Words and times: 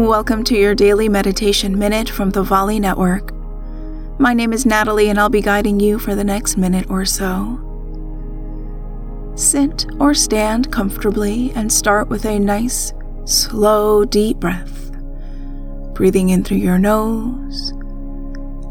Welcome 0.00 0.42
to 0.44 0.56
your 0.56 0.74
daily 0.74 1.08
meditation 1.08 1.78
minute 1.78 2.10
from 2.10 2.30
the 2.30 2.42
Volley 2.42 2.80
Network. 2.80 3.32
My 4.18 4.34
name 4.34 4.52
is 4.52 4.66
Natalie, 4.66 5.08
and 5.08 5.20
I'll 5.20 5.28
be 5.28 5.40
guiding 5.40 5.78
you 5.78 6.00
for 6.00 6.16
the 6.16 6.24
next 6.24 6.56
minute 6.56 6.90
or 6.90 7.04
so. 7.04 7.60
Sit 9.36 9.86
or 10.00 10.12
stand 10.12 10.72
comfortably 10.72 11.52
and 11.54 11.72
start 11.72 12.08
with 12.08 12.24
a 12.24 12.40
nice, 12.40 12.92
slow, 13.24 14.04
deep 14.04 14.38
breath, 14.38 14.90
breathing 15.94 16.30
in 16.30 16.42
through 16.42 16.56
your 16.56 16.80
nose 16.80 17.70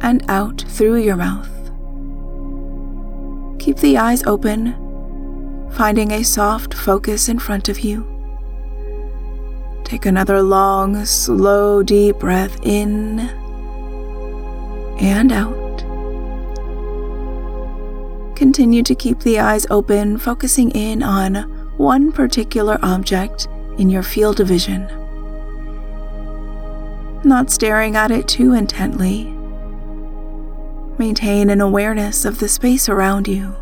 and 0.01 0.29
out 0.29 0.65
through 0.67 0.97
your 0.97 1.15
mouth. 1.15 1.49
Keep 3.59 3.77
the 3.77 3.97
eyes 3.97 4.23
open, 4.25 5.69
finding 5.71 6.11
a 6.11 6.21
soft 6.21 6.73
focus 6.73 7.29
in 7.29 7.39
front 7.39 7.69
of 7.69 7.79
you. 7.79 8.12
Take 9.93 10.07
another 10.07 10.41
long, 10.41 11.05
slow, 11.05 11.83
deep 11.83 12.17
breath 12.17 12.59
in 12.63 13.19
and 14.99 15.31
out. 15.31 15.77
Continue 18.35 18.81
to 18.81 18.95
keep 18.95 19.19
the 19.19 19.37
eyes 19.37 19.67
open, 19.69 20.17
focusing 20.17 20.71
in 20.71 21.03
on 21.03 21.43
one 21.77 22.11
particular 22.11 22.79
object 22.81 23.47
in 23.77 23.87
your 23.91 24.01
field 24.01 24.39
of 24.39 24.47
vision. 24.47 24.87
Not 27.23 27.51
staring 27.51 27.95
at 27.95 28.09
it 28.09 28.27
too 28.27 28.53
intently. 28.53 29.25
Maintain 30.97 31.51
an 31.51 31.61
awareness 31.61 32.25
of 32.25 32.39
the 32.39 32.49
space 32.49 32.89
around 32.89 33.27
you. 33.27 33.55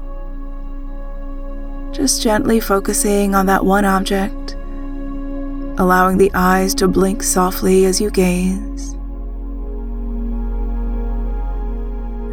Just 1.92 2.22
gently 2.22 2.62
focusing 2.62 3.36
on 3.36 3.48
that 3.48 3.66
one 3.66 3.84
object 3.84 4.56
allowing 5.82 6.16
the 6.16 6.32
eyes 6.36 6.76
to 6.76 6.88
blink 6.88 7.24
softly 7.24 7.86
as 7.86 8.00
you 8.00 8.12
gaze. 8.12 8.94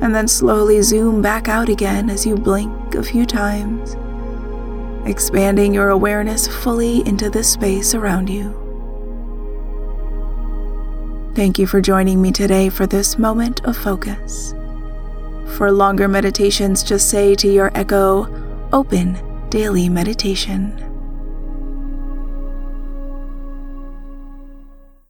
And 0.02 0.14
then 0.14 0.28
slowly 0.28 0.82
zoom 0.82 1.22
back 1.22 1.48
out 1.48 1.70
again 1.70 2.10
as 2.10 2.26
you 2.26 2.36
blink 2.36 2.94
a 2.94 3.02
few 3.02 3.24
times, 3.24 3.96
expanding 5.08 5.72
your 5.72 5.88
awareness 5.88 6.46
fully 6.46 7.00
into 7.08 7.30
the 7.30 7.42
space 7.42 7.94
around 7.94 8.28
you. 8.28 8.52
Thank 11.34 11.58
you 11.58 11.66
for 11.66 11.80
joining 11.80 12.20
me 12.20 12.32
today 12.32 12.68
for 12.68 12.86
this 12.86 13.18
moment 13.18 13.64
of 13.64 13.78
focus. 13.78 14.54
For 15.56 15.72
longer 15.72 16.06
meditations, 16.06 16.82
just 16.82 17.08
say 17.08 17.34
to 17.36 17.50
your 17.50 17.70
echo, 17.74 18.28
Open 18.74 19.18
Daily 19.48 19.88
Meditation. 19.88 20.87